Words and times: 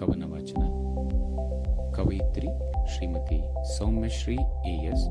ಕವನ 0.00 0.32
ವಾಚನ. 0.32 0.62
ಕವಯಿತ್ರಿ 1.92 2.48
ಶ್ರೀಮತಿ 2.94 3.42
ಸೌಮ್ಯಶ್ರೀ 3.78 4.34
ಎಎಸ್ 4.68 5.04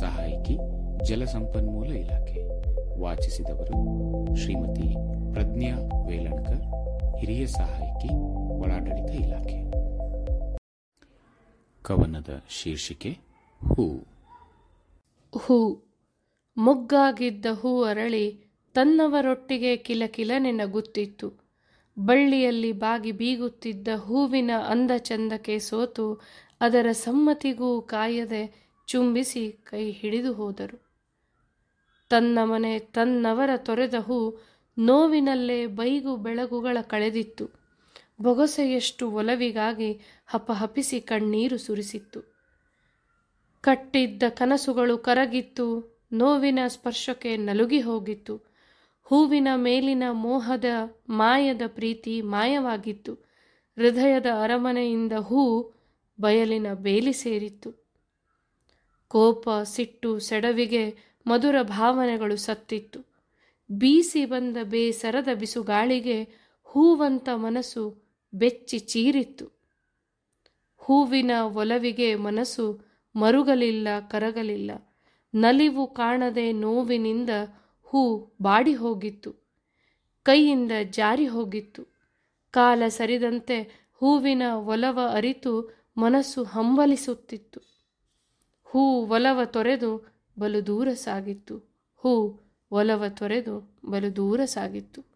ಸಹಾಯಕಿ 0.00 0.58
ಜಲಸಂಪನ್ಮೂಲ 1.04 1.92
ಇಲಾಖೆ. 1.92 2.48
ವಾಚಿಸಿದವರು 3.00 4.36
ಶ್ರೀಮತಿ 4.36 4.94
ಪ್ರಜ್ಞಾ 5.32 5.76
ವೇಲಣ್ಕರ್ 6.06 6.62
ಹಿರಿಯ 7.18 7.46
ಸಹಾಯಕಿ, 7.46 8.08
ಒಳಾಡಳಿತ 8.58 9.10
ಇಲಾಖೆ. 9.10 9.70
ಕವನದ 11.82 12.42
ಶೀರ್ಷಿಕೆ, 12.50 13.10
ಹೂ. 13.68 14.06
ಹೂ. 15.38 15.82
ಮುಗ್ಗಾಗಿದ್ದ 16.56 17.46
ಹೂ 17.60 17.82
ಅರಳಿ 17.82 18.44
ತನ್ನವರೊಟ್ಟಿಗೆ 18.74 19.76
ಕಿಲಕಿಲ 19.76 20.30
ನಗುತ್ತಿತ್ತು 20.38 21.43
ಬಳ್ಳಿಯಲ್ಲಿ 21.98 22.72
ಬಾಗಿ 22.72 23.12
ಬೀಗುತ್ತಿದ್ದ 23.12 23.88
ಹೂವಿನ 23.96 24.50
ಅಂದ 24.68 24.90
ಚಂದಕ್ಕೆ 24.98 25.58
ಸೋತು 25.58 26.20
ಅದರ 26.60 26.86
ಸಮ್ಮತಿಗೂ 26.92 27.82
ಕಾಯದೆ 27.82 28.64
ಚುಂಬಿಸಿ 28.86 29.52
ಕೈ 29.52 29.90
ಹಿಡಿದು 29.90 30.32
ಹೋದರು. 30.32 30.86
ತನ್ನ 32.10 32.38
ಮನೆ 32.42 32.78
ತನ್ನವರ 32.78 33.50
ತೊರೆದ 33.56 33.94
ಹೂ 33.94 34.38
ನೋವಿನಲ್ಲೇ 34.78 35.66
ಬೈಗು 35.66 36.16
ಬೆಳಗುಗಳ 36.16 36.78
ಕಳೆದಿತ್ತು. 36.82 37.50
ಬೊಗಸೆಯಷ್ಟು 38.22 39.10
ಒಲವಿಗಾಗಿ 39.10 40.00
ಹಪಹಪಿಸಿ 40.26 41.00
ಕಣ್ಣೀರು 41.00 41.58
ಸುರಿಸಿತ್ತು. 41.58 42.34
ಕಟ್ಟಿದ್ದ 43.60 44.22
ಕನಸುಗಳು 44.28 44.98
ಕರಗಿತ್ತು, 44.98 45.96
ನೋವಿನ 46.12 46.58
ಸ್ಪರ್ಶಕ್ಕೆ 46.66 47.36
ನಲುಗಿ 47.36 47.80
ಹೋಗಿತ್ತು. 47.80 48.53
ಹೂವಿನ 49.04 49.48
ಮೇಲಿನ 49.54 50.02
ಮೋಹದ 50.12 50.64
ಮಾಯದ 51.08 51.62
ಪ್ರೀತಿ 51.66 52.22
ಮಾಯವಾಗಿತ್ತು. 52.22 53.14
ಹೃದಯದ 53.76 54.26
ಅರಮನೆಯಿಂದ 54.42 55.12
ಹೂ 55.12 55.72
ಬಯಲಿನ 56.20 56.66
ಬೇಲಿ 56.74 57.12
ಸೇರಿತ್ತು. 57.12 57.84
ಕೋಪ, 59.08 59.48
ಸಿಟ್ಟು, 59.62 60.18
ಸೆಡವಿಗೆ 60.18 60.96
ಮಧುರ 61.26 61.56
ಭಾವನೆಗಳು 61.62 62.36
ಸತ್ತಿತ್ತು. 62.36 63.00
ಬೀಸಿ 63.70 64.24
ಬಂದ 64.24 64.56
ಬೇಸರದ 64.62 65.28
ಬಿಸುಗಾಳಿಗೆ 65.34 66.28
ಹೂವಂತ 66.64 67.28
ಮನಸ್ಸು 67.34 68.02
ಬೆಚ್ಚಿ 68.34 68.78
ಚೀರಿತ್ತು. 68.78 69.46
ಹೂವಿನ 70.76 71.30
ಒಲವಿಗೆ 71.42 72.14
ಮನಸ್ಸು 72.14 72.80
ಮರುಗಲಿಲ್ಲ, 73.16 73.88
ಕರಗಲಿಲ್ಲ. 74.10 74.70
ನಲಿವು 75.34 75.86
ಕಾಣದೆ 75.86 76.52
ನೋವಿನಿಂದ 76.52 77.30
ಹೂ 77.84 78.32
ಬಾಡಿ 78.42 78.74
ಹೋಗಿತ್ತು, 78.74 79.32
ಕೈಯಿಂದ 80.22 80.72
ಜಾರಿ 80.90 81.26
ಹೋಗಿತ್ತು. 81.26 81.82
ಕಾಲ 82.50 82.82
ಸರಿದಂತೆ 82.88 83.88
ಹೂವಿನ 83.94 84.42
ಒಲವ 84.54 85.00
ಅರಿತು 85.12 85.74
ಮನಸ್ಸು 85.96 86.44
ಹಂಬಲಿಸುತ್ತಿತ್ತು. 86.44 87.60
ಹೂ 88.64 89.06
ಒಲವ 89.06 89.44
ತೊರೆದು 89.44 90.14
ಬಲು 90.38 90.66
ದೂರ 90.66 90.92
ಸಾಗಿತ್ತು. 90.92 91.58
ಹೂ 91.96 92.40
ಒಲವ 92.70 93.04
ತೊರೆದು 93.08 93.78
ಬಲು 93.90 94.16
ದೂರ 94.16 94.44
ಸಾಗಿತ್ತು. 94.44 95.13